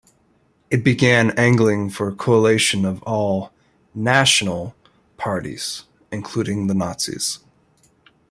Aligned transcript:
It 0.71 0.83
began 0.83 1.29
angling 1.37 1.91
for 1.91 2.07
a 2.07 2.15
coalition 2.15 2.85
of 2.85 3.03
all 3.03 3.51
"national" 3.93 4.73
parties--including 5.17 6.67
the 6.67 6.73
Nazis. 6.73 7.37